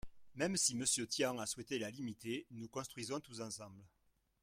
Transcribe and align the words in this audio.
Même 0.33 0.57
si 0.57 0.75
Monsieur 0.75 1.05
Tian 1.05 1.37
a 1.37 1.45
souhaité 1.45 1.77
la 1.77 1.91
limiter, 1.91 2.47
Nous 2.49 2.67
construisons 2.67 3.19
tous 3.19 3.39
ensemble 3.39 3.83